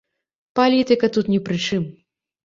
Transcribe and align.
Палітыка 0.59 1.09
тут 1.17 1.29
не 1.33 1.39
пры 1.49 1.57
чым. 1.67 1.83